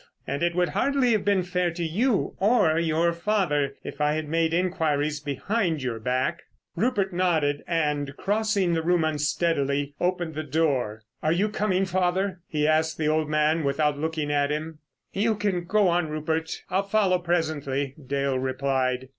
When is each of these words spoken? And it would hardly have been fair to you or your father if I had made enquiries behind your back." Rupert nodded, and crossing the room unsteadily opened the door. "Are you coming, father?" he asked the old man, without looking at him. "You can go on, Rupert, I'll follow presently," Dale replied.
And 0.25 0.41
it 0.41 0.55
would 0.55 0.69
hardly 0.69 1.11
have 1.11 1.23
been 1.23 1.43
fair 1.43 1.69
to 1.73 1.83
you 1.83 2.35
or 2.39 2.79
your 2.79 3.13
father 3.13 3.75
if 3.83 4.01
I 4.01 4.13
had 4.13 4.27
made 4.27 4.51
enquiries 4.51 5.19
behind 5.19 5.83
your 5.83 5.99
back." 5.99 6.41
Rupert 6.75 7.13
nodded, 7.13 7.63
and 7.67 8.17
crossing 8.17 8.73
the 8.73 8.81
room 8.81 9.03
unsteadily 9.03 9.93
opened 10.01 10.33
the 10.33 10.41
door. 10.41 11.03
"Are 11.21 11.31
you 11.31 11.49
coming, 11.49 11.85
father?" 11.85 12.41
he 12.47 12.67
asked 12.67 12.97
the 12.97 13.09
old 13.09 13.29
man, 13.29 13.63
without 13.63 13.95
looking 13.99 14.31
at 14.31 14.49
him. 14.49 14.79
"You 15.13 15.35
can 15.35 15.65
go 15.65 15.87
on, 15.89 16.09
Rupert, 16.09 16.63
I'll 16.71 16.81
follow 16.87 17.19
presently," 17.19 17.93
Dale 18.07 18.39
replied. 18.39 19.09